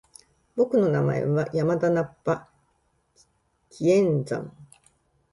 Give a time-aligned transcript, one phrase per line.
[0.55, 2.49] 僕の名前は山田ナッパ！
[3.69, 4.49] 気円斬！